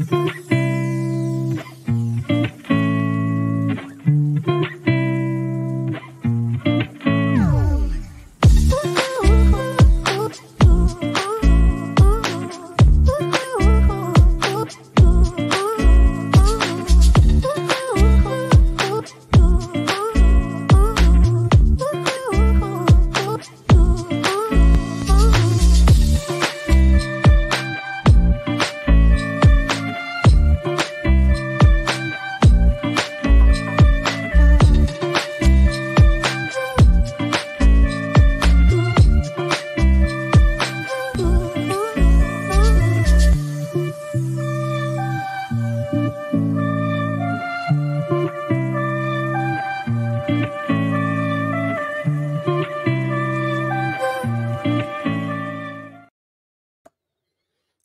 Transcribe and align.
Mm-hmm. 0.00 0.40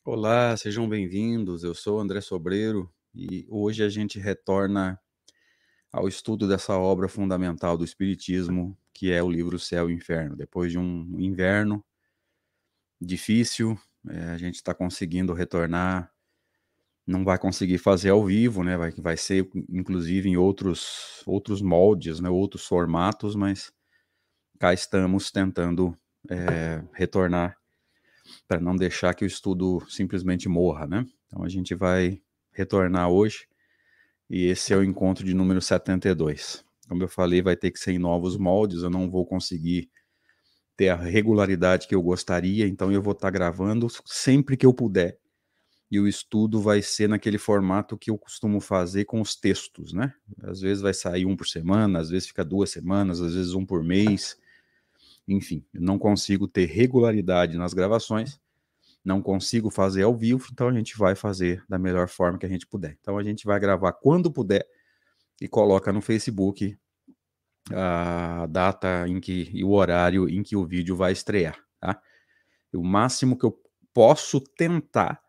Olá, 0.08 0.56
sejam 0.56 0.88
bem-vindos. 0.88 1.64
Eu 1.64 1.74
sou 1.74 1.98
André 1.98 2.20
Sobreiro 2.20 2.88
e 3.12 3.44
hoje 3.50 3.82
a 3.82 3.88
gente 3.88 4.20
retorna 4.20 4.96
ao 5.92 6.06
estudo 6.06 6.46
dessa 6.46 6.78
obra 6.78 7.08
fundamental 7.08 7.76
do 7.76 7.84
Espiritismo, 7.84 8.78
que 8.94 9.10
é 9.10 9.20
o 9.20 9.28
livro 9.28 9.58
Céu 9.58 9.90
e 9.90 9.92
Inferno. 9.92 10.36
Depois 10.36 10.70
de 10.70 10.78
um 10.78 11.18
inverno 11.18 11.84
difícil, 13.00 13.76
é, 14.08 14.26
a 14.26 14.38
gente 14.38 14.54
está 14.54 14.72
conseguindo 14.72 15.32
retornar. 15.32 16.08
Não 17.04 17.24
vai 17.24 17.36
conseguir 17.36 17.78
fazer 17.78 18.10
ao 18.10 18.24
vivo, 18.24 18.62
né? 18.62 18.76
Vai, 18.76 18.92
vai 18.92 19.16
ser 19.16 19.50
inclusive 19.68 20.28
em 20.28 20.36
outros, 20.36 21.20
outros 21.26 21.60
moldes, 21.60 22.20
né? 22.20 22.30
outros 22.30 22.64
formatos, 22.64 23.34
mas 23.34 23.72
cá 24.60 24.72
estamos 24.72 25.32
tentando 25.32 25.98
é, 26.30 26.84
retornar 26.92 27.58
para 28.46 28.60
não 28.60 28.76
deixar 28.76 29.14
que 29.14 29.24
o 29.24 29.26
estudo 29.26 29.82
simplesmente 29.88 30.48
morra, 30.48 30.86
né? 30.86 31.06
Então 31.26 31.42
a 31.42 31.48
gente 31.48 31.74
vai 31.74 32.20
retornar 32.52 33.10
hoje 33.10 33.46
e 34.28 34.46
esse 34.46 34.72
é 34.72 34.76
o 34.76 34.84
encontro 34.84 35.24
de 35.24 35.34
número 35.34 35.60
72. 35.60 36.64
Como 36.88 37.02
eu 37.02 37.08
falei, 37.08 37.42
vai 37.42 37.56
ter 37.56 37.70
que 37.70 37.78
ser 37.78 37.92
em 37.92 37.98
novos 37.98 38.36
moldes, 38.36 38.82
eu 38.82 38.90
não 38.90 39.10
vou 39.10 39.26
conseguir 39.26 39.90
ter 40.76 40.88
a 40.90 40.96
regularidade 40.96 41.88
que 41.88 41.94
eu 41.94 42.02
gostaria, 42.02 42.66
então 42.66 42.92
eu 42.92 43.02
vou 43.02 43.12
estar 43.12 43.28
tá 43.28 43.30
gravando 43.30 43.88
sempre 44.04 44.56
que 44.56 44.66
eu 44.66 44.74
puder. 44.74 45.18
E 45.90 46.00
o 46.00 46.08
estudo 46.08 46.60
vai 46.60 46.82
ser 46.82 47.08
naquele 47.08 47.38
formato 47.38 47.96
que 47.96 48.10
eu 48.10 48.18
costumo 48.18 48.60
fazer 48.60 49.04
com 49.04 49.20
os 49.20 49.36
textos, 49.36 49.92
né? 49.92 50.12
Às 50.42 50.60
vezes 50.60 50.82
vai 50.82 50.92
sair 50.92 51.24
um 51.24 51.36
por 51.36 51.46
semana, 51.46 52.00
às 52.00 52.10
vezes 52.10 52.28
fica 52.28 52.44
duas 52.44 52.70
semanas, 52.70 53.20
às 53.20 53.34
vezes 53.34 53.54
um 53.54 53.64
por 53.64 53.82
mês 53.82 54.36
enfim, 55.26 55.64
não 55.72 55.98
consigo 55.98 56.46
ter 56.46 56.66
regularidade 56.66 57.56
nas 57.56 57.74
gravações, 57.74 58.40
não 59.04 59.22
consigo 59.22 59.70
fazer 59.70 60.02
ao 60.02 60.16
vivo, 60.16 60.48
então 60.52 60.68
a 60.68 60.72
gente 60.72 60.96
vai 60.98 61.14
fazer 61.14 61.64
da 61.68 61.78
melhor 61.78 62.08
forma 62.08 62.38
que 62.38 62.46
a 62.46 62.48
gente 62.48 62.66
puder. 62.66 62.96
Então 63.00 63.16
a 63.18 63.22
gente 63.22 63.44
vai 63.44 63.58
gravar 63.60 63.92
quando 63.92 64.32
puder 64.32 64.66
e 65.40 65.46
coloca 65.46 65.92
no 65.92 66.00
Facebook 66.00 66.76
a 67.72 68.46
data 68.48 69.06
em 69.08 69.20
que 69.20 69.50
e 69.52 69.64
o 69.64 69.70
horário 69.70 70.28
em 70.28 70.42
que 70.42 70.56
o 70.56 70.64
vídeo 70.64 70.96
vai 70.96 71.12
estrear, 71.12 71.58
tá? 71.80 72.00
O 72.74 72.84
máximo 72.84 73.38
que 73.38 73.44
eu 73.44 73.58
posso 73.92 74.40
tentar 74.40 75.20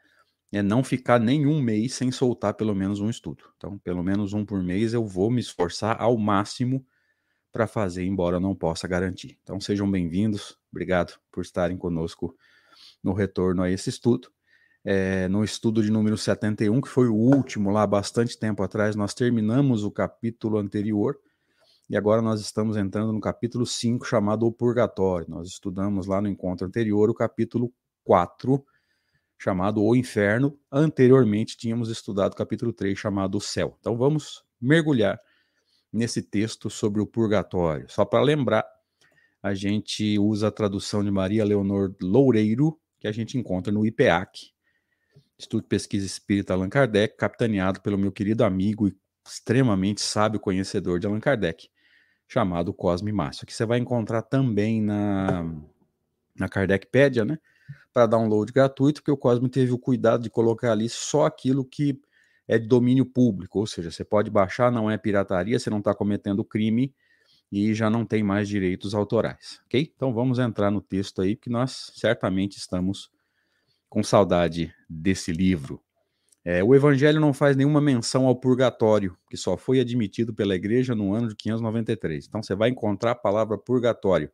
é 0.52 0.62
não 0.62 0.84
ficar 0.84 1.20
nenhum 1.20 1.62
mês 1.62 1.94
sem 1.94 2.12
soltar 2.12 2.54
pelo 2.54 2.74
menos 2.76 3.00
um 3.00 3.10
estudo. 3.10 3.44
Então, 3.58 3.78
pelo 3.80 4.04
menos 4.04 4.34
um 4.34 4.46
por 4.46 4.62
mês 4.64 4.94
eu 4.94 5.06
vou 5.06 5.30
me 5.30 5.40
esforçar 5.40 6.02
ao 6.02 6.18
máximo 6.18 6.86
para 7.58 7.66
fazer, 7.66 8.06
embora 8.06 8.36
eu 8.36 8.40
não 8.40 8.54
possa 8.54 8.88
garantir. 8.88 9.36
Então 9.42 9.60
sejam 9.60 9.90
bem-vindos, 9.90 10.56
obrigado 10.72 11.20
por 11.32 11.42
estarem 11.42 11.76
conosco 11.76 12.38
no 13.04 13.14
retorno 13.14 13.64
a 13.64 13.72
esse 13.72 13.90
estudo. 13.90 14.30
É, 14.86 15.28
no 15.28 15.44
estudo 15.44 15.82
de 15.82 15.90
número 15.90 16.16
71, 16.16 16.80
que 16.80 16.88
foi 16.88 17.08
o 17.08 17.16
último 17.16 17.72
lá 17.72 17.88
bastante 17.88 18.38
tempo 18.38 18.62
atrás, 18.62 18.96
nós 18.96 19.16
terminamos 19.16 19.84
o 19.84 19.90
capítulo 19.90 20.60
anterior 20.60 21.18
e 21.90 21.98
agora 21.98 22.22
nós 22.22 22.42
estamos 22.42 22.78
entrando 22.78 23.12
no 23.12 23.20
capítulo 23.20 23.66
5, 23.66 24.06
chamado 24.06 24.46
O 24.46 24.52
Purgatório. 24.52 25.28
Nós 25.28 25.48
estudamos 25.48 26.06
lá 26.06 26.22
no 26.22 26.28
encontro 26.28 26.68
anterior 26.68 27.10
o 27.10 27.14
capítulo 27.16 27.74
4, 28.04 28.64
chamado 29.36 29.84
O 29.84 29.96
Inferno. 29.96 30.56
Anteriormente 30.72 31.58
tínhamos 31.58 31.90
estudado 31.90 32.34
o 32.34 32.38
capítulo 32.38 32.72
3, 32.72 32.96
chamado 32.96 33.40
O 33.40 33.42
Céu. 33.42 33.76
Então 33.80 33.98
vamos 33.98 34.44
mergulhar 34.62 35.20
nesse 35.92 36.22
texto 36.22 36.70
sobre 36.70 37.02
o 37.02 37.08
purgatório. 37.08 37.90
Só 37.90 38.06
para 38.06 38.22
lembrar, 38.22 38.66
a 39.42 39.54
gente 39.54 40.18
usa 40.20 40.48
a 40.48 40.52
tradução 40.52 41.04
de 41.04 41.12
Maria 41.12 41.46
Leonor 41.46 41.96
Loureiro, 42.02 42.80
que 43.00 43.08
a 43.08 43.12
gente 43.12 43.38
encontra 43.38 43.72
no 43.72 43.86
IPEAC, 43.86 44.52
Instituto 45.40 45.64
de 45.64 45.70
Pesquisa 45.70 46.06
Espírita 46.06 46.54
Allan 46.54 46.70
Kardec, 46.70 47.16
capitaneado 47.16 47.82
pelo 47.82 47.98
meu 47.98 48.12
querido 48.12 48.44
amigo 48.44 48.88
e 48.88 48.96
extremamente 49.26 50.02
sábio 50.02 50.40
conhecedor 50.40 51.00
de 51.00 51.06
Allan 51.06 51.20
Kardec, 51.20 51.70
chamado 52.28 52.74
Cosme 52.74 53.12
Márcio, 53.12 53.46
que 53.46 53.54
você 53.54 53.66
vai 53.66 53.78
encontrar 53.78 54.24
também 54.24 54.82
na, 54.82 55.46
na 56.36 56.50
Kardecpédia, 56.50 57.24
né? 57.24 57.38
Para 57.94 58.08
download 58.08 58.52
gratuito, 58.52 59.02
porque 59.02 59.12
o 59.12 59.18
Cosme 59.18 59.50
teve 59.50 59.72
o 59.72 59.80
cuidado 59.80 60.24
de 60.24 60.30
colocar 60.30 60.72
ali 60.72 60.90
só 60.90 61.26
aquilo 61.26 61.64
que 61.64 62.00
é 62.48 62.58
de 62.58 62.68
domínio 62.68 63.06
público, 63.06 63.60
ou 63.60 63.68
seja, 63.68 63.92
você 63.92 64.04
pode 64.04 64.32
baixar, 64.32 64.72
não 64.72 64.90
é 64.90 64.98
pirataria, 64.98 65.60
você 65.60 65.70
não 65.70 65.80
está 65.80 65.94
cometendo 65.94 66.44
crime 66.46 66.94
e 67.52 67.74
já 67.74 67.90
não 67.90 68.06
tem 68.06 68.24
mais 68.24 68.48
direitos 68.48 68.94
autorais, 68.94 69.60
ok? 69.66 69.92
Então 69.96 70.14
vamos 70.14 70.40
entrar 70.40 70.72
no 70.72 70.82
texto 70.82 71.22
aí, 71.22 71.36
que 71.36 71.50
nós 71.50 71.92
certamente 71.96 72.58
estamos 72.58 73.10
com 73.90 74.04
saudade 74.04 74.74
desse 74.90 75.32
livro. 75.32 75.82
É, 76.44 76.64
o 76.64 76.74
Evangelho 76.74 77.20
não 77.20 77.34
faz 77.34 77.58
nenhuma 77.58 77.82
menção 77.82 78.26
ao 78.26 78.36
purgatório, 78.36 79.18
que 79.30 79.36
só 79.36 79.58
foi 79.58 79.82
admitido 79.82 80.34
pela 80.34 80.56
Igreja 80.56 80.96
no 80.96 81.14
ano 81.14 81.28
de 81.28 81.36
593. 81.36 82.26
Então 82.26 82.42
você 82.42 82.56
vai 82.56 82.70
encontrar 82.70 83.12
a 83.12 83.16
palavra 83.16 83.58
purgatório. 83.58 84.32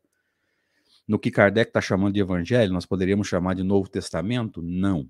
No 1.07 1.17
que 1.17 1.31
Kardec 1.31 1.69
está 1.69 1.81
chamando 1.81 2.13
de 2.13 2.19
Evangelho, 2.19 2.71
nós 2.71 2.85
poderíamos 2.85 3.27
chamar 3.27 3.55
de 3.55 3.63
Novo 3.63 3.89
Testamento? 3.89 4.61
Não. 4.61 5.09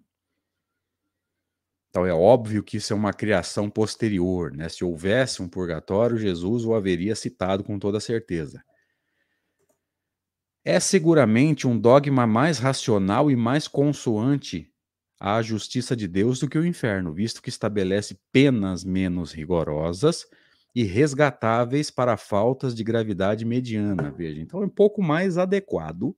Então 1.94 2.08
é 2.08 2.12
óbvio 2.12 2.64
que 2.64 2.78
isso 2.78 2.92
é 2.92 2.96
uma 2.96 3.14
criação 3.14 3.70
posterior, 3.70 4.52
né? 4.52 4.68
Se 4.68 4.84
houvesse 4.84 5.44
um 5.44 5.48
purgatório, 5.48 6.18
Jesus 6.18 6.66
o 6.66 6.74
haveria 6.74 7.16
citado 7.16 7.64
com 7.64 7.78
toda 7.78 8.00
certeza. 8.00 8.64
É 10.66 10.80
seguramente 10.80 11.68
um 11.68 11.80
dogma 11.80 12.26
mais 12.26 12.58
racional 12.58 13.30
e 13.30 13.36
mais 13.36 13.68
consoante 13.68 14.74
à 15.20 15.40
justiça 15.44 15.96
de 15.96 16.08
Deus 16.08 16.40
do 16.40 16.50
que 16.50 16.58
o 16.58 16.66
inferno, 16.66 17.14
visto 17.14 17.44
que 17.44 17.50
estabelece 17.50 18.20
penas 18.31 18.84
menos 18.84 19.31
rigorosas 19.31 20.25
e 20.74 20.84
resgatáveis 20.84 21.92
para 21.92 22.18
faltas 22.18 22.74
de 22.74 22.84
gravidade 22.84 23.46
mediana. 23.46 24.10
Veja, 24.10 24.42
então 24.42 24.64
é 24.64 24.66
um 24.66 24.70
pouco 24.70 25.00
mais 25.00 25.38
adequado 25.38 26.18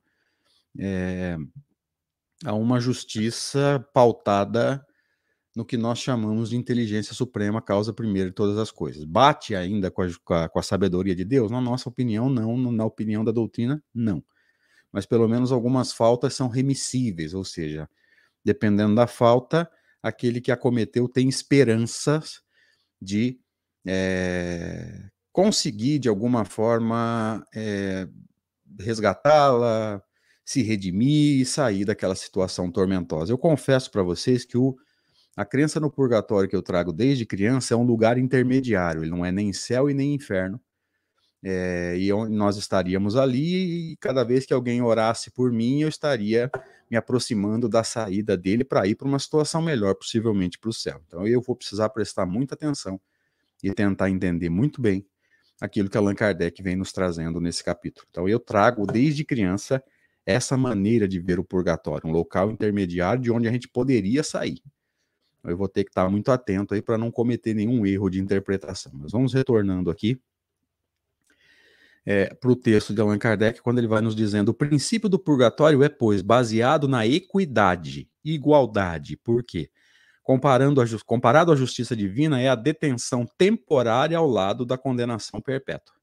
é, 0.80 1.36
a 2.46 2.54
uma 2.54 2.80
justiça 2.80 3.86
pautada 3.94 4.85
no 5.56 5.64
que 5.64 5.78
nós 5.78 6.00
chamamos 6.00 6.50
de 6.50 6.58
inteligência 6.58 7.14
suprema, 7.14 7.62
causa 7.62 7.94
primeira 7.94 8.30
de 8.30 8.36
todas 8.36 8.58
as 8.58 8.72
coisas. 8.72 9.06
Bate 9.06 9.56
ainda 9.56 9.90
com 9.90 10.02
a, 10.02 10.50
com 10.50 10.60
a, 10.60 10.64
sabedoria 10.64 11.16
de 11.16 11.24
Deus? 11.24 11.50
Na 11.50 11.62
nossa 11.62 11.88
opinião, 11.88 12.30
não. 12.30 12.58
Na 12.72 12.84
opinião 12.84 13.24
da 13.24 13.32
doutrina, 13.32 13.82
não. 13.94 14.22
Mas 14.92 15.06
pelo 15.06 15.28
menos 15.28 15.52
algumas 15.54 15.94
faltas 15.94 16.34
são 16.34 16.50
remissíveis, 16.50 17.34
ou 17.34 17.46
seja, 17.46 17.90
dependendo 18.44 18.96
da 18.96 19.08
falta, 19.08 19.70
aquele 20.04 20.42
que 20.42 20.52
a 20.52 20.58
cometeu 20.58 21.08
tem 21.08 21.30
esperanças 21.30 22.42
de 23.02 23.40
é, 23.88 25.10
conseguir, 25.32 26.00
de 26.00 26.10
alguma 26.10 26.44
forma, 26.44 27.46
é, 27.54 28.08
resgatá-la, 28.80 30.02
se 30.44 30.62
redimir 30.62 31.42
e 31.42 31.46
sair 31.46 31.86
daquela 31.86 32.16
situação 32.16 32.70
tormentosa. 32.70 33.32
Eu 33.32 33.38
confesso 33.38 33.90
para 33.90 34.04
vocês 34.04 34.44
que 34.46 34.58
o 34.58 34.76
a 35.36 35.46
crença 35.46 35.80
no 35.80 35.92
purgatório 35.92 36.50
que 36.50 36.56
eu 36.56 36.62
trago 36.64 36.94
desde 36.94 37.26
criança 37.26 37.74
é 37.74 37.78
um 37.78 37.84
lugar 37.84 38.18
intermediário, 38.18 39.04
ele 39.04 39.12
não 39.12 39.26
é 39.26 39.32
nem 39.32 39.52
céu 39.54 39.90
e 39.90 39.94
nem 39.94 40.14
inferno. 40.14 40.60
é, 41.44 41.96
e 41.98 42.10
nós 42.30 42.58
estaríamos 42.58 43.16
ali, 43.16 43.94
e 43.94 43.98
cada 43.98 44.24
vez 44.24 44.46
que 44.46 44.54
alguém 44.54 44.82
orasse 44.82 45.32
por 45.32 45.52
mim, 45.52 45.82
eu 45.82 45.90
estaria 45.90 46.50
me 46.90 46.98
aproximando 46.98 47.70
da 47.70 47.84
saída 47.84 48.36
dele 48.38 48.64
para 48.64 48.88
ir 48.88 48.96
para 48.96 49.08
uma 49.08 49.20
situação 49.20 49.62
melhor, 49.62 49.96
possivelmente 49.96 50.58
para 50.60 50.70
o 50.70 50.74
céu. 50.74 51.02
Então 51.08 51.28
eu 51.28 51.42
vou 51.42 51.56
precisar 51.56 51.90
prestar 51.90 52.26
muita 52.26 52.56
atenção 52.56 53.00
e 53.64 53.74
tentar 53.74 54.10
entender 54.10 54.50
muito 54.50 54.82
bem 54.82 55.06
aquilo 55.62 55.90
que 55.90 55.98
Allan 55.98 56.16
Kardec 56.16 56.62
vem 56.64 56.76
nos 56.76 56.92
trazendo 56.94 57.40
nesse 57.42 57.64
capítulo. 57.64 58.08
Então 58.10 58.28
eu 58.30 58.40
trago 58.40 58.86
desde 58.88 59.24
criança 59.26 59.84
essa 60.26 60.58
maneira 60.58 61.08
de 61.08 61.20
ver 61.20 61.40
o 61.40 61.44
purgatório, 61.44 62.10
um 62.10 62.14
local 62.14 62.52
intermediário 62.52 63.22
de 63.22 63.32
onde 63.32 63.48
a 63.48 63.52
gente 63.52 63.68
poderia 63.70 64.24
sair. 64.24 64.62
Eu 65.48 65.58
vou 65.58 65.68
ter 65.68 65.84
que 65.84 65.90
estar 65.90 66.10
muito 66.10 66.32
atento 66.32 66.74
aí 66.74 66.82
para 66.82 66.98
não 66.98 67.12
cometer 67.12 67.54
nenhum 67.54 67.86
erro 67.86 68.10
de 68.10 68.20
interpretação. 68.20 68.92
Mas 68.96 69.12
vamos 69.12 69.34
retornando 69.34 69.90
aqui 69.90 70.20
é, 72.06 72.34
para 72.36 72.52
o 72.52 72.56
texto 72.56 72.94
de 72.94 73.02
Allan 73.02 73.18
Kardec, 73.18 73.62
quando 73.62 73.80
ele 73.80 73.88
vai 73.88 74.02
nos 74.02 74.16
dizendo: 74.16 74.50
o 74.50 74.54
princípio 74.54 75.10
do 75.10 75.18
purgatório 75.18 75.84
é, 75.84 75.90
pois, 75.90 76.22
baseado 76.22 76.88
na 76.88 77.06
equidade, 77.08 78.08
igualdade. 78.24 79.18
Por 79.18 79.44
quê? 79.44 79.70
Comparando 80.22 80.82
a, 80.82 80.86
comparado 81.06 81.52
à 81.52 81.56
justiça 81.56 81.96
divina, 81.96 82.40
é 82.40 82.48
a 82.48 82.56
detenção 82.56 83.26
temporária 83.38 84.18
ao 84.18 84.28
lado 84.28 84.66
da 84.66 84.78
condenação 84.78 85.42
perpétua. 85.42 85.95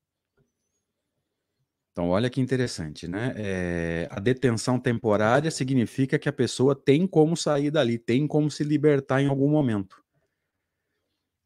Então, 1.93 2.09
olha 2.09 2.31
que 2.31 2.41
interessante, 2.41 3.07
né? 3.07 3.35
É, 3.37 4.09
a 4.11 4.19
detenção 4.19 4.81
temporária 4.81 5.51
significa 5.51 6.19
que 6.19 6.29
a 6.29 6.33
pessoa 6.33 6.75
tem 6.75 7.07
como 7.07 7.37
sair 7.37 7.71
dali, 7.71 7.99
tem 7.99 8.27
como 8.27 8.51
se 8.51 8.65
libertar 8.65 9.21
em 9.21 9.29
algum 9.29 9.49
momento. 9.49 10.03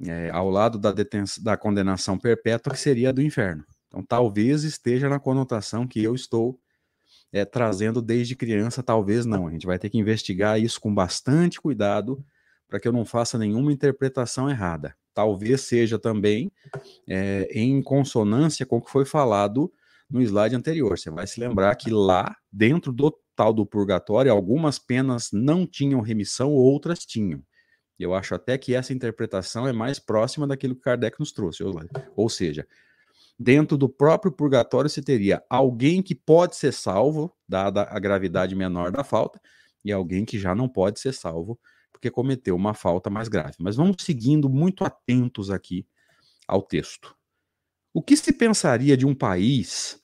É, 0.07 0.31
ao 0.31 0.49
lado 0.49 0.79
da, 0.79 0.95
da 1.43 1.57
condenação 1.57 2.17
perpétua, 2.17 2.73
que 2.73 2.79
seria 2.79 3.13
do 3.13 3.21
inferno. 3.21 3.65
Então, 3.89 4.05
talvez 4.05 4.63
esteja 4.63 5.09
na 5.09 5.19
conotação 5.19 5.87
que 5.87 6.01
eu 6.01 6.15
estou 6.15 6.61
é, 7.33 7.45
trazendo 7.45 8.01
desde 8.01 8.37
criança, 8.37 8.85
talvez 8.85 9.27
não. 9.27 9.49
A 9.49 9.51
gente 9.51 9.67
vai 9.67 9.81
ter 9.81 9.91
que 9.91 9.99
investigar 9.99 10.61
isso 10.61 10.81
com 10.81 10.95
bastante 10.95 11.61
cuidado 11.61 12.25
para 12.69 12.79
que 12.79 12.87
eu 12.87 12.93
não 12.93 13.05
faça 13.05 13.37
nenhuma 13.37 13.73
interpretação 13.73 14.49
errada. 14.49 14.95
Talvez 15.13 15.63
seja 15.63 15.99
também 15.99 16.53
em 17.51 17.81
consonância 17.81 18.67
com 18.67 18.77
o 18.77 18.83
que 18.83 18.91
foi 18.91 19.07
falado 19.07 19.73
no 20.09 20.23
slide 20.23 20.55
anterior. 20.55 20.99
Você 20.99 21.11
vai 21.11 21.27
se 21.27 21.41
lembrar 21.41 21.75
que 21.75 21.91
lá, 21.91 22.37
dentro 22.53 22.93
do 22.93 23.13
tal 23.35 23.53
do 23.53 23.67
purgatório, 23.67 24.33
algumas 24.33 24.79
penas 24.79 25.31
não 25.33 25.67
tinham 25.67 26.01
remissão, 26.01 26.53
outras 26.53 27.01
tinham. 27.01 27.43
Eu 27.99 28.15
acho 28.15 28.35
até 28.35 28.59
que 28.59 28.75
essa 28.75 28.93
interpretação 28.93 29.67
é 29.67 29.73
mais 29.73 29.99
próxima 29.99 30.47
daquilo 30.47 30.75
que 30.75 30.83
Kardec 30.83 31.19
nos 31.19 31.33
trouxe. 31.33 31.63
Ou 32.15 32.29
seja, 32.29 32.67
dentro 33.39 33.77
do 33.77 33.89
próprio 33.89 34.33
purgatório 34.33 34.91
se 34.91 35.03
teria 35.03 35.43
alguém 35.49 36.03
que 36.03 36.15
pode 36.15 36.57
ser 36.57 36.73
salvo, 36.73 37.35
dada 37.49 37.83
a 37.91 37.99
gravidade 37.99 38.55
menor 38.55 38.91
da 38.91 39.03
falta, 39.03 39.41
e 39.85 39.93
alguém 39.93 40.25
que 40.25 40.39
já 40.39 40.55
não 40.55 40.69
pode 40.69 41.01
ser 41.01 41.13
salvo 41.13 41.59
porque 41.93 42.11
cometeu 42.11 42.55
uma 42.55 42.75
falta 42.75 43.09
mais 43.09 43.29
grave. 43.29 43.55
Mas 43.59 43.77
vamos 43.77 43.97
seguindo 44.01 44.51
muito 44.51 44.85
atentos 44.85 45.51
aqui 45.51 45.87
ao 46.47 46.61
texto. 46.61 47.16
O 47.97 48.03
que 48.03 48.15
se 48.15 48.31
pensaria 48.31 48.95
de 48.95 49.07
um 49.07 49.15
país 49.15 49.99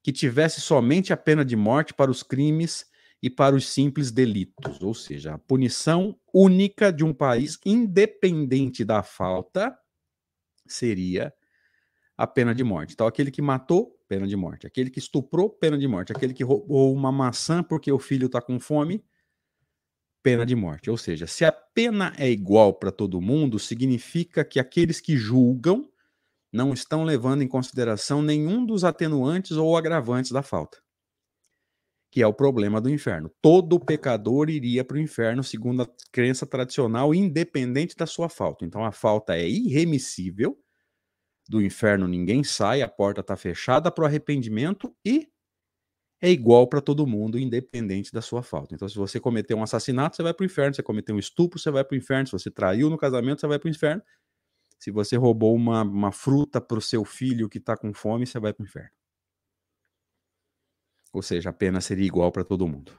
que 0.00 0.12
tivesse 0.12 0.60
somente 0.60 1.12
a 1.12 1.16
pena 1.16 1.44
de 1.44 1.56
morte 1.56 1.92
para 1.92 2.08
os 2.08 2.22
crimes 2.22 2.86
e 3.20 3.28
para 3.28 3.56
os 3.56 3.68
simples 3.68 4.12
delitos, 4.12 4.80
ou 4.80 4.94
seja, 4.94 5.34
a 5.34 5.38
punição 5.38 6.16
única 6.32 6.92
de 6.92 7.02
um 7.02 7.12
país 7.12 7.58
independente 7.66 8.84
da 8.84 9.02
falta 9.02 9.76
seria 10.68 11.34
a 12.16 12.28
pena 12.28 12.54
de 12.54 12.62
morte. 12.62 12.92
Então, 12.92 13.08
aquele 13.08 13.32
que 13.32 13.42
matou, 13.42 13.98
pena 14.06 14.24
de 14.24 14.36
morte. 14.36 14.64
Aquele 14.64 14.88
que 14.88 15.00
estuprou, 15.00 15.50
pena 15.50 15.76
de 15.76 15.88
morte. 15.88 16.12
Aquele 16.12 16.32
que 16.32 16.44
roubou 16.44 16.94
uma 16.94 17.10
maçã 17.10 17.60
porque 17.60 17.90
o 17.90 17.98
filho 17.98 18.26
está 18.26 18.40
com 18.40 18.60
fome, 18.60 19.04
pena 20.22 20.46
de 20.46 20.54
morte. 20.54 20.88
Ou 20.88 20.96
seja, 20.96 21.26
se 21.26 21.44
a 21.44 21.50
pena 21.50 22.14
é 22.16 22.30
igual 22.30 22.72
para 22.72 22.92
todo 22.92 23.20
mundo, 23.20 23.58
significa 23.58 24.44
que 24.44 24.60
aqueles 24.60 25.00
que 25.00 25.16
julgam 25.16 25.90
não 26.54 26.72
estão 26.72 27.02
levando 27.02 27.42
em 27.42 27.48
consideração 27.48 28.22
nenhum 28.22 28.64
dos 28.64 28.84
atenuantes 28.84 29.56
ou 29.56 29.76
agravantes 29.76 30.30
da 30.30 30.40
falta, 30.40 30.78
que 32.12 32.22
é 32.22 32.26
o 32.26 32.32
problema 32.32 32.80
do 32.80 32.88
inferno. 32.88 33.28
Todo 33.42 33.80
pecador 33.80 34.48
iria 34.48 34.84
para 34.84 34.96
o 34.96 35.00
inferno, 35.00 35.42
segundo 35.42 35.82
a 35.82 35.88
crença 36.12 36.46
tradicional, 36.46 37.12
independente 37.12 37.96
da 37.96 38.06
sua 38.06 38.28
falta. 38.28 38.64
Então 38.64 38.84
a 38.84 38.92
falta 38.92 39.36
é 39.36 39.48
irremissível, 39.48 40.56
do 41.48 41.60
inferno 41.60 42.06
ninguém 42.06 42.44
sai, 42.44 42.82
a 42.82 42.88
porta 42.88 43.20
está 43.20 43.36
fechada 43.36 43.90
para 43.90 44.04
o 44.04 44.06
arrependimento 44.06 44.94
e 45.04 45.28
é 46.22 46.30
igual 46.30 46.68
para 46.68 46.80
todo 46.80 47.06
mundo, 47.06 47.38
independente 47.38 48.12
da 48.12 48.22
sua 48.22 48.42
falta. 48.42 48.74
Então, 48.74 48.88
se 48.88 48.96
você 48.96 49.20
cometeu 49.20 49.58
um 49.58 49.62
assassinato, 49.62 50.16
você 50.16 50.22
vai 50.22 50.32
para 50.32 50.42
o 50.42 50.46
inferno. 50.46 50.72
Se 50.72 50.76
você 50.76 50.82
cometeu 50.82 51.14
um 51.14 51.18
estupro, 51.18 51.58
você 51.58 51.70
vai 51.70 51.84
para 51.84 51.94
o 51.94 51.98
inferno. 51.98 52.26
Se 52.26 52.32
você 52.32 52.50
traiu 52.50 52.88
no 52.88 52.96
casamento, 52.96 53.40
você 53.42 53.46
vai 53.46 53.58
para 53.58 53.66
o 53.66 53.70
inferno. 53.70 54.02
Se 54.78 54.90
você 54.90 55.16
roubou 55.16 55.54
uma, 55.54 55.82
uma 55.82 56.12
fruta 56.12 56.60
para 56.60 56.78
o 56.78 56.82
seu 56.82 57.04
filho 57.04 57.48
que 57.48 57.58
está 57.58 57.76
com 57.76 57.92
fome, 57.92 58.26
você 58.26 58.38
vai 58.38 58.52
para 58.52 58.62
o 58.62 58.66
inferno. 58.66 58.90
Ou 61.12 61.22
seja, 61.22 61.50
a 61.50 61.52
pena 61.52 61.80
seria 61.80 62.06
igual 62.06 62.30
para 62.32 62.44
todo 62.44 62.66
mundo. 62.66 62.98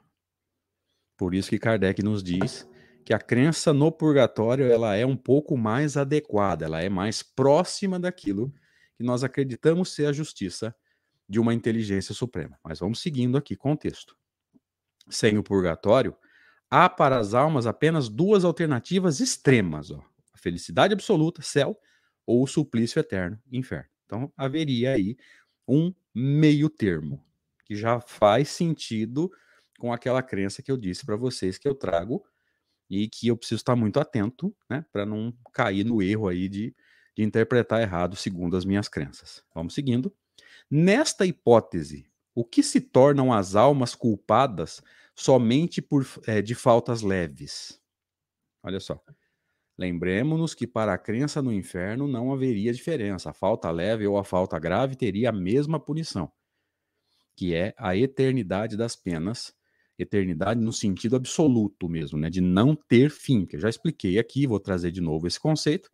Por 1.18 1.36
isso 1.36 1.50
que 1.50 1.60
Kardec 1.60 2.02
nos 2.02 2.24
diz 2.24 2.68
que 3.04 3.14
a 3.14 3.20
crença 3.20 3.72
no 3.72 3.92
purgatório 3.92 4.66
ela 4.66 4.96
é 4.96 5.06
um 5.06 5.16
pouco 5.16 5.58
mais 5.58 5.96
adequada, 5.96 6.66
ela 6.66 6.82
é 6.82 6.90
mais 6.90 7.22
próxima 7.22 8.00
daquilo 8.00 8.52
que 8.96 9.04
nós 9.04 9.24
acreditamos 9.24 9.94
ser 9.94 10.08
a 10.08 10.14
justiça 10.14 10.76
de 11.28 11.40
uma 11.40 11.54
inteligência 11.54 12.16
suprema. 12.16 12.58
Mas 12.64 12.80
vamos 12.80 13.00
seguindo 13.00 13.38
aqui 13.38 13.56
contexto. 13.56 14.18
Sem 15.10 15.38
o 15.38 15.44
purgatório, 15.44 16.16
há 16.70 16.90
para 16.90 17.20
as 17.20 17.34
almas 17.34 17.68
apenas 17.68 18.10
duas 18.10 18.44
alternativas 18.44 19.20
extremas, 19.20 19.92
ó 19.92 20.04
felicidade 20.46 20.94
absoluta, 20.94 21.42
céu, 21.42 21.76
ou 22.24 22.46
suplício 22.46 23.00
eterno, 23.00 23.40
inferno. 23.52 23.90
Então 24.06 24.32
haveria 24.38 24.94
aí 24.94 25.18
um 25.68 25.92
meio 26.14 26.70
termo, 26.70 27.26
que 27.66 27.76
já 27.76 28.00
faz 28.00 28.50
sentido 28.50 29.32
com 29.80 29.92
aquela 29.92 30.22
crença 30.22 30.62
que 30.62 30.72
eu 30.72 30.78
disse 30.78 31.04
para 31.04 31.16
vocês 31.16 31.58
que 31.58 31.68
eu 31.68 31.74
trago 31.74 32.24
e 32.88 33.10
que 33.10 33.28
eu 33.28 33.36
preciso 33.36 33.62
estar 33.62 33.76
muito 33.76 34.00
atento, 34.00 34.56
né, 34.70 34.86
para 34.92 35.04
não 35.04 35.36
cair 35.52 35.84
no 35.84 36.00
erro 36.00 36.28
aí 36.28 36.48
de, 36.48 36.76
de 37.18 37.24
interpretar 37.24 37.82
errado 37.82 38.16
segundo 38.16 38.56
as 38.56 38.66
minhas 38.66 38.88
crenças. 38.88 39.44
Vamos 39.54 39.74
seguindo. 39.74 40.14
Nesta 40.70 41.26
hipótese, 41.26 42.06
o 42.36 42.46
que 42.46 42.62
se 42.62 42.80
tornam 42.80 43.34
as 43.34 43.56
almas 43.56 43.96
culpadas 43.96 44.80
somente 45.16 45.82
por 45.82 46.06
é, 46.28 46.40
de 46.40 46.54
faltas 46.54 47.02
leves? 47.02 47.82
Olha 48.62 48.80
só. 48.80 49.04
Lembremos-nos 49.78 50.54
que 50.54 50.66
para 50.66 50.94
a 50.94 50.98
crença 50.98 51.42
no 51.42 51.52
inferno 51.52 52.08
não 52.08 52.32
haveria 52.32 52.72
diferença. 52.72 53.30
A 53.30 53.34
falta 53.34 53.70
leve 53.70 54.08
ou 54.08 54.18
a 54.18 54.24
falta 54.24 54.58
grave 54.58 54.96
teria 54.96 55.30
a 55.30 55.34
mesma 55.34 55.80
punição, 55.80 56.32
que 57.36 57.54
é 57.54 57.74
a 57.78 57.96
eternidade 57.96 58.78
das 58.78 58.96
penas. 58.96 59.54
Eternidade 59.98 60.60
no 60.60 60.74
sentido 60.74 61.16
absoluto 61.16 61.88
mesmo, 61.88 62.18
né? 62.18 62.30
De 62.30 62.42
não 62.42 62.76
ter 62.76 63.10
fim, 63.10 63.46
que 63.46 63.56
eu 63.56 63.60
já 63.60 63.70
expliquei 63.70 64.20
aqui, 64.20 64.46
vou 64.46 64.60
trazer 64.60 64.92
de 64.92 65.02
novo 65.02 65.28
esse 65.28 65.40
conceito. 65.40 65.90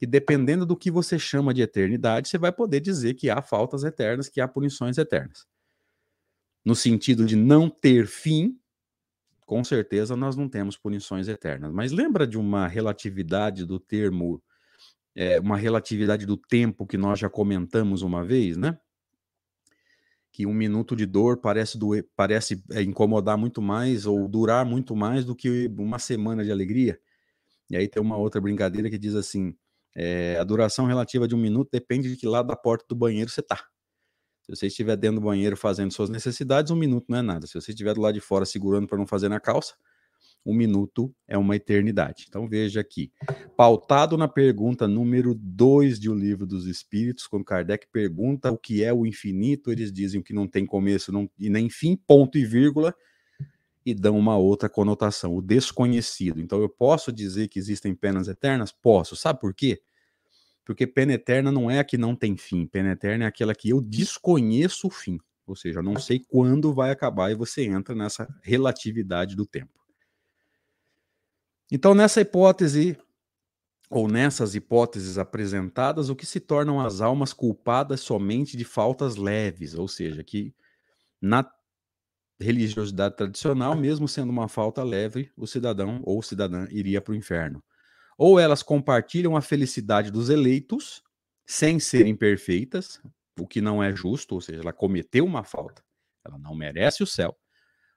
E 0.00 0.06
dependendo 0.06 0.64
do 0.64 0.76
que 0.76 0.90
você 0.90 1.18
chama 1.18 1.52
de 1.52 1.62
eternidade, 1.62 2.28
você 2.28 2.38
vai 2.38 2.52
poder 2.52 2.80
dizer 2.80 3.14
que 3.14 3.30
há 3.30 3.42
faltas 3.42 3.82
eternas, 3.84 4.28
que 4.28 4.40
há 4.40 4.46
punições 4.46 4.98
eternas. 4.98 5.46
No 6.64 6.74
sentido 6.74 7.24
de 7.24 7.34
não 7.34 7.68
ter 7.68 8.06
fim, 8.06 8.58
com 9.48 9.64
certeza 9.64 10.14
nós 10.14 10.36
não 10.36 10.46
temos 10.46 10.76
punições 10.76 11.26
eternas. 11.26 11.72
Mas 11.72 11.90
lembra 11.90 12.26
de 12.26 12.36
uma 12.36 12.68
relatividade 12.68 13.64
do 13.64 13.80
termo, 13.80 14.42
é, 15.16 15.40
uma 15.40 15.56
relatividade 15.56 16.26
do 16.26 16.36
tempo 16.36 16.86
que 16.86 16.98
nós 16.98 17.18
já 17.18 17.30
comentamos 17.30 18.02
uma 18.02 18.22
vez, 18.22 18.58
né? 18.58 18.78
Que 20.30 20.44
um 20.44 20.52
minuto 20.52 20.94
de 20.94 21.06
dor 21.06 21.38
parece, 21.38 21.78
doer, 21.78 22.06
parece 22.14 22.62
é, 22.70 22.82
incomodar 22.82 23.38
muito 23.38 23.62
mais 23.62 24.04
ou 24.04 24.28
durar 24.28 24.66
muito 24.66 24.94
mais 24.94 25.24
do 25.24 25.34
que 25.34 25.66
uma 25.78 25.98
semana 25.98 26.44
de 26.44 26.52
alegria. 26.52 27.00
E 27.70 27.76
aí 27.78 27.88
tem 27.88 28.02
uma 28.02 28.18
outra 28.18 28.42
brincadeira 28.42 28.90
que 28.90 28.98
diz 28.98 29.14
assim: 29.14 29.56
é, 29.96 30.36
a 30.38 30.44
duração 30.44 30.84
relativa 30.84 31.26
de 31.26 31.34
um 31.34 31.38
minuto 31.38 31.70
depende 31.72 32.10
de 32.10 32.18
que 32.18 32.26
lado 32.26 32.48
da 32.48 32.56
porta 32.56 32.84
do 32.86 32.94
banheiro 32.94 33.30
você 33.30 33.40
está. 33.40 33.64
Se 34.48 34.56
você 34.56 34.66
estiver 34.68 34.96
dentro 34.96 35.20
do 35.20 35.26
banheiro 35.26 35.58
fazendo 35.58 35.92
suas 35.92 36.08
necessidades, 36.08 36.70
um 36.70 36.76
minuto 36.76 37.04
não 37.10 37.18
é 37.18 37.22
nada. 37.22 37.46
Se 37.46 37.52
você 37.52 37.70
estiver 37.70 37.92
do 37.92 38.00
lado 38.00 38.14
de 38.14 38.20
fora 38.20 38.46
segurando 38.46 38.86
para 38.86 38.96
não 38.96 39.06
fazer 39.06 39.28
na 39.28 39.38
calça, 39.38 39.74
um 40.44 40.54
minuto 40.54 41.14
é 41.26 41.36
uma 41.36 41.54
eternidade. 41.54 42.24
Então 42.26 42.48
veja 42.48 42.80
aqui, 42.80 43.12
pautado 43.54 44.16
na 44.16 44.26
pergunta 44.26 44.88
número 44.88 45.34
2 45.34 46.00
de 46.00 46.08
O 46.08 46.14
Livro 46.14 46.46
dos 46.46 46.66
Espíritos, 46.66 47.26
quando 47.26 47.44
Kardec 47.44 47.86
pergunta 47.92 48.50
o 48.50 48.56
que 48.56 48.82
é 48.82 48.90
o 48.90 49.04
infinito, 49.04 49.70
eles 49.70 49.92
dizem 49.92 50.22
que 50.22 50.32
não 50.32 50.48
tem 50.48 50.64
começo 50.64 51.12
não, 51.12 51.28
e 51.38 51.50
nem 51.50 51.68
fim, 51.68 51.94
ponto 51.94 52.38
e 52.38 52.46
vírgula, 52.46 52.94
e 53.84 53.92
dão 53.92 54.18
uma 54.18 54.38
outra 54.38 54.70
conotação, 54.70 55.36
o 55.36 55.42
desconhecido. 55.42 56.40
Então 56.40 56.62
eu 56.62 56.70
posso 56.70 57.12
dizer 57.12 57.48
que 57.48 57.58
existem 57.58 57.94
penas 57.94 58.28
eternas? 58.28 58.72
Posso. 58.72 59.14
Sabe 59.14 59.40
por 59.40 59.52
quê? 59.52 59.82
Porque 60.68 60.86
pena 60.86 61.14
eterna 61.14 61.50
não 61.50 61.70
é 61.70 61.78
a 61.78 61.84
que 61.84 61.96
não 61.96 62.14
tem 62.14 62.36
fim, 62.36 62.66
pena 62.66 62.90
eterna 62.90 63.24
é 63.24 63.26
aquela 63.26 63.54
que 63.54 63.70
eu 63.70 63.80
desconheço 63.80 64.88
o 64.88 64.90
fim, 64.90 65.18
ou 65.46 65.56
seja, 65.56 65.78
eu 65.78 65.82
não 65.82 65.98
sei 65.98 66.20
quando 66.28 66.74
vai 66.74 66.90
acabar 66.90 67.30
e 67.30 67.34
você 67.34 67.64
entra 67.64 67.94
nessa 67.94 68.28
relatividade 68.42 69.34
do 69.34 69.46
tempo. 69.46 69.80
Então, 71.72 71.94
nessa 71.94 72.20
hipótese, 72.20 72.98
ou 73.88 74.08
nessas 74.08 74.54
hipóteses 74.54 75.16
apresentadas, 75.16 76.10
o 76.10 76.14
que 76.14 76.26
se 76.26 76.38
tornam 76.38 76.78
as 76.78 77.00
almas 77.00 77.32
culpadas 77.32 78.02
somente 78.02 78.54
de 78.54 78.64
faltas 78.66 79.16
leves, 79.16 79.72
ou 79.72 79.88
seja, 79.88 80.22
que 80.22 80.54
na 81.18 81.50
religiosidade 82.38 83.16
tradicional, 83.16 83.74
mesmo 83.74 84.06
sendo 84.06 84.28
uma 84.28 84.48
falta 84.48 84.84
leve, 84.84 85.32
o 85.34 85.46
cidadão 85.46 86.02
ou 86.04 86.22
cidadã 86.22 86.68
iria 86.70 87.00
para 87.00 87.12
o 87.12 87.16
inferno. 87.16 87.64
Ou 88.18 88.38
elas 88.38 88.62
compartilham 88.62 89.36
a 89.36 89.40
felicidade 89.40 90.10
dos 90.10 90.28
eleitos, 90.28 91.02
sem 91.46 91.78
serem 91.78 92.16
perfeitas, 92.16 93.00
o 93.38 93.46
que 93.46 93.60
não 93.60 93.82
é 93.82 93.94
justo, 93.94 94.34
ou 94.34 94.40
seja, 94.40 94.60
ela 94.60 94.72
cometeu 94.72 95.24
uma 95.24 95.44
falta, 95.44 95.82
ela 96.26 96.36
não 96.36 96.54
merece 96.54 97.02
o 97.02 97.06
céu, 97.06 97.38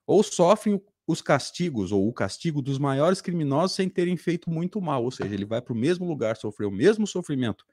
ou 0.06 0.22
sofrem 0.22 0.80
os 1.08 1.22
castigos, 1.22 1.92
ou 1.92 2.08
o 2.08 2.14
castigo 2.14 2.62
dos 2.62 2.78
maiores 2.78 3.20
criminosos 3.20 3.76
sem 3.76 3.90
terem 3.90 4.16
feito 4.16 4.50
muito 4.50 4.80
mal, 4.80 5.04
ou 5.04 5.12
seja, 5.12 5.34
ele 5.34 5.44
vai 5.44 5.62
para 5.62 5.74
o 5.74 5.76
mesmo 5.76 6.06
lugar, 6.08 6.38
sofrer 6.38 6.68
o 6.68 6.72
mesmo 6.72 7.08
sofrimento 7.08 7.66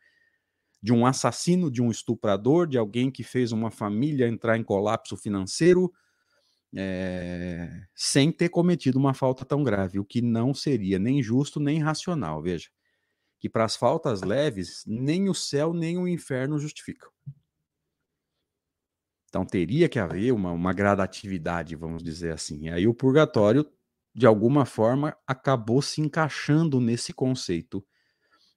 de 0.83 0.93
um 0.93 1.05
assassino, 1.05 1.71
de 1.71 1.83
um 1.83 1.91
estuprador, 1.91 2.67
de 2.67 2.79
alguém 2.79 3.11
que 3.11 3.23
fez 3.23 3.53
uma 3.53 3.71
família 3.71 4.29
entrar 4.29 4.57
em 4.57 4.63
colapso 4.63 5.17
financeiro, 5.17 5.93
é, 6.77 7.83
sem 7.95 8.31
ter 8.31 8.49
cometido 8.49 8.99
uma 8.99 9.15
falta 9.15 9.45
tão 9.45 9.63
grave, 9.63 9.99
o 9.99 10.05
que 10.05 10.21
não 10.21 10.53
seria 10.53 10.99
nem 10.99 11.23
justo 11.23 11.61
nem 11.61 11.79
racional. 11.81 12.43
Veja, 12.43 12.69
que 13.39 13.49
para 13.49 13.65
as 13.65 13.77
faltas 13.77 14.23
leves, 14.23 14.85
nem 14.87 15.29
o 15.29 15.35
céu 15.35 15.73
nem 15.73 15.99
o 15.99 16.09
inferno 16.09 16.59
justificam. 16.59 17.11
Então 19.29 19.45
teria 19.45 19.89
que 19.89 19.99
haver 19.99 20.33
uma, 20.33 20.53
uma 20.53 20.73
gradatividade, 20.73 21.77
vamos 21.77 22.03
dizer 22.03 22.33
assim. 22.33 22.67
E 22.67 22.71
aí 22.71 22.87
o 22.87 22.95
purgatório, 22.95 23.71
de 24.15 24.27
alguma 24.27 24.65
forma, 24.65 25.17
acabou 25.27 25.83
se 25.83 26.01
encaixando 26.01 26.81
nesse 26.81 27.13
conceito 27.13 27.87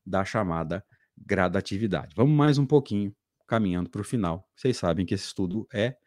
da 0.06 0.24
chamada 0.24 0.84
gradatividade. 1.18 2.16
Vamos 2.16 2.36
mais 2.36 2.58
um 2.58 2.66
pouquinho, 2.66 3.14
caminhando 3.46 3.90
para 3.90 4.02
o 4.02 4.06
final. 4.06 4.50
Vocês 4.56 4.78
sabem 4.78 5.06
que 5.06 5.14
esse 5.14 5.26
estudo 5.26 5.68
é 5.74 5.98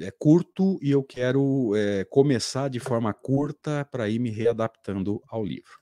é 0.00 0.10
curto 0.10 0.78
e 0.82 0.90
eu 0.90 1.02
quero 1.02 1.74
é, 1.76 2.04
começar 2.04 2.68
de 2.68 2.80
forma 2.80 3.12
curta 3.14 3.86
para 3.90 4.08
ir 4.08 4.18
me 4.18 4.30
readaptando 4.30 5.22
ao 5.28 5.44
livro. 5.44 5.78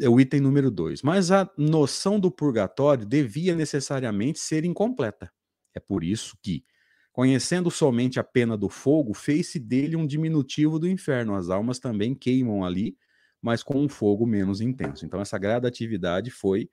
É 0.00 0.08
o 0.08 0.20
item 0.20 0.40
número 0.40 0.70
dois. 0.70 1.02
Mas 1.02 1.30
a 1.30 1.50
noção 1.58 2.18
do 2.18 2.30
purgatório 2.30 3.04
devia 3.04 3.54
necessariamente 3.54 4.38
ser 4.38 4.64
incompleta. 4.64 5.30
É 5.74 5.80
por 5.80 6.04
isso 6.04 6.38
que, 6.42 6.64
conhecendo 7.12 7.70
somente 7.70 8.20
a 8.20 8.24
pena 8.24 8.56
do 8.56 8.68
fogo, 8.68 9.12
fez-se 9.12 9.58
dele 9.58 9.96
um 9.96 10.06
diminutivo 10.06 10.78
do 10.78 10.88
inferno. 10.88 11.34
As 11.34 11.50
almas 11.50 11.78
também 11.78 12.14
queimam 12.14 12.64
ali, 12.64 12.96
mas 13.42 13.62
com 13.62 13.78
um 13.78 13.88
fogo 13.88 14.24
menos 14.24 14.60
intenso. 14.60 15.04
Então, 15.04 15.20
essa 15.20 15.36
gradatividade 15.36 16.30
foi, 16.30 16.70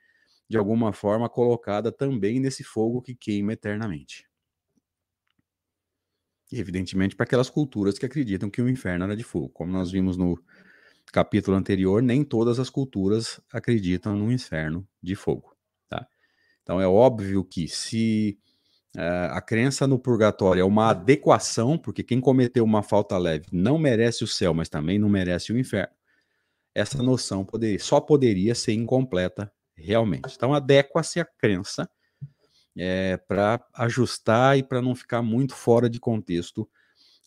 de 0.48 0.57
alguma 0.57 0.93
forma, 0.93 1.27
colocada 1.27 1.91
também 1.91 2.39
nesse 2.39 2.63
fogo 2.63 3.01
que 3.01 3.15
queima 3.15 3.53
eternamente. 3.53 4.31
E, 6.51 6.60
evidentemente, 6.60 7.15
para 7.15 7.24
aquelas 7.24 7.50
culturas 7.50 7.98
que 7.98 8.05
acreditam 8.05 8.50
que 8.50 8.62
o 8.62 8.70
inferno 8.70 9.05
era 9.05 9.15
de 9.15 9.24
fogo. 9.24 9.50
Como 9.50 9.72
nós 9.72 9.91
vimos 9.91 10.17
no 10.17 10.38
capítulo 11.12 11.55
anterior, 11.55 12.01
nem 12.01 12.24
todas 12.24 12.60
as 12.60 12.70
culturas 12.70 13.39
acreditam 13.51 14.15
no 14.15 14.31
inferno 14.31 14.88
de 15.01 15.15
fogo. 15.15 15.55
Tá? 15.89 16.08
Então, 16.63 16.79
é 16.79 16.88
óbvio 16.88 17.43
que 17.43 17.67
se 17.67 18.38
uh, 18.96 19.31
a 19.31 19.41
crença 19.41 19.88
no 19.88 20.00
purgatório 20.00 20.62
é 20.62 20.65
uma 20.65 20.89
adequação, 20.89 21.77
porque 21.77 22.03
quem 22.03 22.20
cometeu 22.20 22.63
uma 22.63 22.84
falta 22.84 23.17
leve 23.17 23.48
não 23.51 23.77
merece 23.77 24.24
o 24.24 24.27
céu, 24.27 24.53
mas 24.53 24.70
também 24.70 25.00
não 25.00 25.10
merece 25.10 25.53
o 25.53 25.58
inferno, 25.58 25.93
essa 26.74 27.03
noção 27.03 27.46
só 27.79 28.00
poderia 28.00 28.55
ser 28.55 28.74
incompleta 28.74 29.51
realmente. 29.75 30.34
Então, 30.36 30.53
adequa-se 30.53 31.20
a 31.20 31.25
crença 31.25 31.89
é, 32.78 33.18
para 33.18 33.63
ajustar 33.74 34.58
e 34.58 34.63
para 34.63 34.82
não 34.82 34.96
ficar 34.96 35.22
muito 35.22 35.56
fora 35.56 35.90
de 35.90 36.00
contexto, 36.00 36.68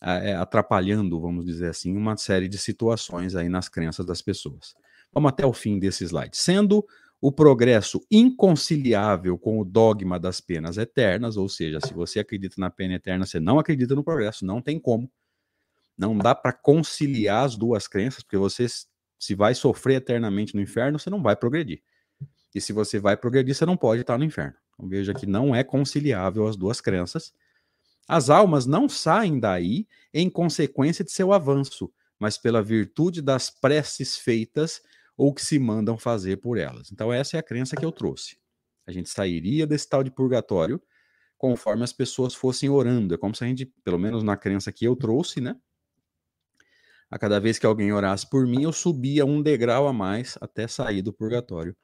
é, 0.02 0.34
atrapalhando, 0.34 1.20
vamos 1.20 1.46
dizer 1.46 1.70
assim, 1.70 1.96
uma 1.96 2.16
série 2.16 2.48
de 2.48 2.58
situações 2.58 3.34
aí 3.34 3.48
nas 3.48 3.68
crenças 3.68 4.04
das 4.04 4.20
pessoas. 4.20 4.74
Vamos 5.12 5.30
até 5.30 5.46
o 5.46 5.52
fim 5.52 5.78
desse 5.78 6.04
slide. 6.04 6.36
Sendo 6.36 6.84
o 7.20 7.32
progresso 7.32 8.04
inconciliável 8.10 9.38
com 9.38 9.58
o 9.58 9.64
dogma 9.64 10.18
das 10.18 10.42
penas 10.42 10.76
eternas, 10.76 11.38
ou 11.38 11.48
seja, 11.48 11.80
se 11.80 11.94
você 11.94 12.20
acredita 12.20 12.56
na 12.58 12.68
pena 12.68 12.94
eterna, 12.94 13.24
você 13.24 13.40
não 13.40 13.58
acredita 13.58 13.94
no 13.94 14.04
progresso, 14.04 14.44
não 14.44 14.60
tem 14.60 14.78
como. 14.78 15.10
Não 15.96 16.18
dá 16.18 16.34
para 16.34 16.52
conciliar 16.52 17.44
as 17.44 17.56
duas 17.56 17.88
crenças, 17.88 18.22
porque 18.22 18.36
você, 18.36 18.66
se 19.18 19.34
vai 19.34 19.54
sofrer 19.54 19.96
eternamente 19.96 20.54
no 20.54 20.60
inferno, 20.60 20.98
você 20.98 21.08
não 21.08 21.22
vai 21.22 21.34
progredir. 21.34 21.82
E 22.54 22.60
se 22.60 22.72
você 22.72 22.98
vai 22.98 23.16
progredir, 23.16 23.54
você 23.54 23.64
não 23.64 23.76
pode 23.76 24.02
estar 24.02 24.18
no 24.18 24.24
inferno. 24.24 24.54
Então, 24.74 24.88
veja 24.88 25.14
que 25.14 25.26
não 25.26 25.54
é 25.54 25.62
conciliável 25.64 26.46
as 26.46 26.56
duas 26.56 26.80
crenças. 26.80 27.32
As 28.06 28.28
almas 28.28 28.66
não 28.66 28.88
saem 28.88 29.38
daí 29.38 29.86
em 30.12 30.28
consequência 30.28 31.04
de 31.04 31.10
seu 31.10 31.32
avanço, 31.32 31.90
mas 32.18 32.36
pela 32.36 32.62
virtude 32.62 33.22
das 33.22 33.50
preces 33.50 34.16
feitas 34.18 34.82
ou 35.16 35.32
que 35.32 35.44
se 35.44 35.58
mandam 35.58 35.96
fazer 35.96 36.38
por 36.38 36.58
elas. 36.58 36.90
Então, 36.92 37.12
essa 37.12 37.36
é 37.36 37.40
a 37.40 37.42
crença 37.42 37.76
que 37.76 37.84
eu 37.84 37.92
trouxe. 37.92 38.36
A 38.86 38.92
gente 38.92 39.08
sairia 39.08 39.66
desse 39.66 39.88
tal 39.88 40.02
de 40.02 40.10
purgatório 40.10 40.80
conforme 41.38 41.84
as 41.84 41.92
pessoas 41.92 42.34
fossem 42.34 42.68
orando. 42.68 43.14
É 43.14 43.18
como 43.18 43.34
se 43.34 43.44
a 43.44 43.46
gente, 43.46 43.66
pelo 43.84 43.98
menos 43.98 44.22
na 44.22 44.36
crença 44.36 44.72
que 44.72 44.86
eu 44.86 44.96
trouxe, 44.96 45.40
né? 45.40 45.56
A 47.10 47.18
cada 47.18 47.38
vez 47.38 47.58
que 47.58 47.66
alguém 47.66 47.92
orasse 47.92 48.28
por 48.28 48.46
mim, 48.46 48.64
eu 48.64 48.72
subia 48.72 49.24
um 49.24 49.40
degrau 49.40 49.86
a 49.86 49.92
mais 49.92 50.36
até 50.40 50.66
sair 50.66 51.00
do 51.00 51.12
purgatório 51.12 51.76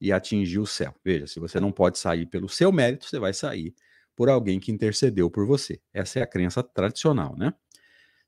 e 0.00 0.12
atingir 0.12 0.58
o 0.58 0.66
céu. 0.66 0.94
Veja, 1.04 1.26
se 1.26 1.40
você 1.40 1.58
não 1.60 1.72
pode 1.72 1.98
sair 1.98 2.26
pelo 2.26 2.48
seu 2.48 2.70
mérito, 2.72 3.06
você 3.06 3.18
vai 3.18 3.32
sair 3.32 3.74
por 4.16 4.28
alguém 4.28 4.60
que 4.60 4.70
intercedeu 4.70 5.30
por 5.30 5.46
você. 5.46 5.80
Essa 5.92 6.20
é 6.20 6.22
a 6.22 6.26
crença 6.26 6.62
tradicional, 6.62 7.36
né? 7.36 7.52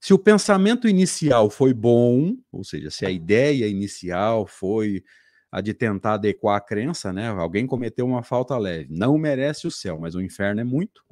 Se 0.01 0.13
o 0.13 0.19
pensamento 0.19 0.89
inicial 0.89 1.51
foi 1.51 1.73
bom, 1.73 2.37
ou 2.53 2.63
seja, 2.63 2.91
se 2.91 3.07
a 3.07 3.11
ideia 3.11 3.67
inicial 3.67 4.47
foi 4.47 5.03
a 5.51 5.61
de 5.61 5.73
tentar 5.73 6.15
adequar 6.15 6.57
a 6.57 6.61
crença, 6.61 7.13
né? 7.13 7.29
Alguém 7.29 7.67
cometeu 7.67 8.07
uma 8.07 8.23
falta 8.23 8.57
leve, 8.59 8.89
não 8.91 9.17
merece 9.17 9.67
o 9.67 9.71
céu, 9.71 9.99
mas 9.99 10.15
o 10.15 10.21
inferno 10.21 10.61
é 10.61 10.65
muito. 10.65 11.03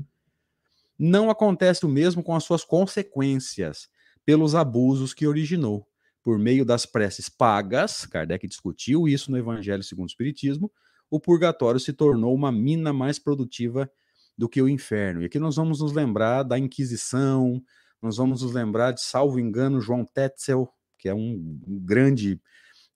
Não 0.99 1.31
acontece 1.31 1.85
o 1.85 1.89
mesmo 1.89 2.23
com 2.23 2.35
as 2.35 2.45
suas 2.45 2.65
consequências 2.65 3.89
pelos 4.25 4.55
abusos 4.55 5.13
que 5.13 5.27
originou 5.27 5.87
por 6.25 6.39
meio 6.39 6.65
das 6.65 6.87
preces 6.87 7.29
pagas, 7.29 8.07
Kardec 8.07 8.49
discutiu 8.49 9.07
isso 9.07 9.31
no 9.31 9.37
Evangelho 9.37 9.83
segundo 9.83 10.07
o 10.07 10.11
Espiritismo, 10.11 10.73
o 11.11 11.21
purgatório 11.21 11.79
se 11.79 11.93
tornou 11.93 12.35
uma 12.35 12.51
mina 12.51 12.95
mais 12.95 13.19
produtiva 13.19 13.89
do 14.37 14.49
que 14.49 14.61
o 14.61 14.69
inferno. 14.69 15.23
E 15.23 15.27
aqui 15.27 15.39
nós 15.39 15.57
vamos 15.57 15.81
nos 15.81 15.93
lembrar 15.93 16.43
da 16.43 16.59
Inquisição, 16.59 17.63
nós 18.01 18.17
vamos 18.17 18.41
nos 18.41 18.53
lembrar 18.53 18.93
de, 18.93 19.03
salvo 19.03 19.39
engano, 19.39 19.83
João 19.83 20.03
Tetzel, 20.03 20.67
que 20.99 21.11
é 21.11 21.15
um, 21.15 21.61
grande 21.67 22.41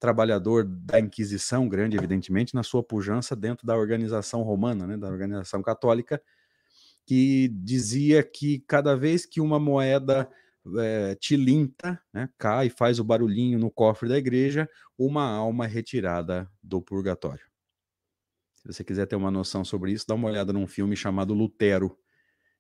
trabalhador 0.01 0.65
da 0.65 0.99
Inquisição, 0.99 1.69
grande, 1.69 1.99
evidentemente, 1.99 2.55
na 2.55 2.63
sua 2.63 2.83
pujança 2.83 3.37
dentro 3.37 3.67
da 3.67 3.77
organização 3.77 4.43
romana, 4.43 4.87
né, 4.87 4.97
da 4.97 5.07
organização 5.07 5.61
católica, 5.61 6.21
que 7.05 7.49
dizia 7.49 8.23
que 8.23 8.61
cada 8.67 8.97
vez 8.97 9.27
que 9.27 9.41
uma 9.41 9.61
moeda 9.61 10.29
é, 10.79 11.15
tilinta, 11.15 12.01
né, 12.13 12.29
cai 12.39 12.67
e 12.67 12.71
faz 12.71 12.99
o 12.99 13.05
barulhinho 13.05 13.59
no 13.59 13.71
cofre 13.71 14.09
da 14.09 14.19
igreja, 14.19 14.69
uma 14.97 15.25
alma 15.25 15.67
retirada 15.67 16.51
do 16.63 16.81
purgatório. 16.81 17.45
Se 18.55 18.67
você 18.67 18.85
quiser 18.85 19.07
ter 19.07 19.17
uma 19.17 19.31
noção 19.31 19.65
sobre 19.65 19.93
isso, 19.93 20.07
dá 20.07 20.15
uma 20.15 20.29
olhada 20.29 20.53
num 20.53 20.67
filme 20.67 20.97
chamado 20.97 21.33
Lutero, 21.33 21.97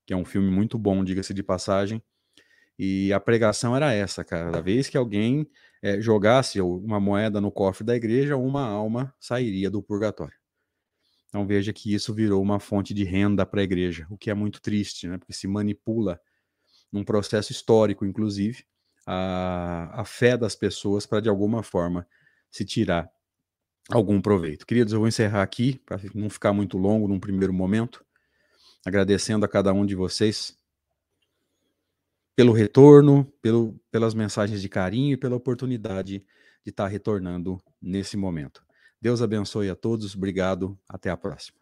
que 0.07 0.12
é 0.12 0.17
um 0.17 0.25
filme 0.25 0.50
muito 0.50 0.79
bom, 0.79 1.05
diga-se 1.05 1.35
de 1.35 1.43
passagem. 1.43 2.03
E 2.79 3.12
a 3.12 3.19
pregação 3.19 3.75
era 3.75 3.93
essa, 3.93 4.25
cada 4.25 4.62
vez 4.62 4.88
que 4.88 4.97
alguém 4.97 5.50
é, 5.83 6.00
jogasse 6.00 6.61
uma 6.61 7.00
moeda 7.00 7.41
no 7.41 7.50
cofre 7.50 7.85
da 7.85 7.97
igreja, 7.97 8.37
uma 8.37 8.65
alma 8.65 9.12
sairia 9.19 9.69
do 9.69 9.83
purgatório. 9.83 10.38
Então 11.29 11.47
veja 11.47 11.73
que 11.73 11.93
isso 11.93 12.15
virou 12.15 12.41
uma 12.41 12.59
fonte 12.59 12.95
de 12.95 13.05
renda 13.05 13.45
para 13.45 13.61
a 13.61 13.65
igreja, 13.65 14.07
o 14.09 14.17
que 14.17 14.31
é 14.31 14.35
muito 14.35 14.62
triste, 14.62 15.07
né? 15.07 15.19
porque 15.19 15.33
se 15.33 15.47
manipula 15.47 16.21
num 16.92 17.04
processo 17.04 17.52
histórico, 17.52 18.04
inclusive, 18.04 18.64
a, 19.07 20.00
a 20.00 20.04
fé 20.04 20.37
das 20.37 20.54
pessoas 20.54 21.07
para, 21.07 21.21
de 21.21 21.28
alguma 21.28 21.62
forma, 21.62 22.07
se 22.50 22.64
tirar 22.64 23.11
algum 23.90 24.21
proveito. 24.21 24.66
Queridos, 24.66 24.92
eu 24.92 24.99
vou 24.99 25.09
encerrar 25.09 25.42
aqui, 25.42 25.80
para 25.85 25.99
não 26.14 26.28
ficar 26.28 26.52
muito 26.52 26.76
longo 26.76 27.09
num 27.09 27.18
primeiro 27.18 27.52
momento, 27.52 28.04
agradecendo 28.85 29.45
a 29.45 29.49
cada 29.49 29.73
um 29.73 29.85
de 29.85 29.95
vocês 29.95 30.57
pelo 32.37 32.52
retorno, 32.52 33.25
pelo, 33.42 33.80
pelas 33.90 34.14
mensagens 34.14 34.62
de 34.62 34.68
carinho 34.68 35.14
e 35.14 35.16
pela 35.16 35.35
oportunidade 35.35 36.25
de 36.62 36.71
estar 36.71 36.87
retornando 36.87 37.59
nesse 37.80 38.16
momento. 38.16 38.64
Deus 39.00 39.23
abençoe 39.23 39.71
a 39.71 39.75
todos, 39.75 40.14
obrigado, 40.14 40.78
até 40.88 41.11
a 41.11 41.16
próxima. 41.16 41.58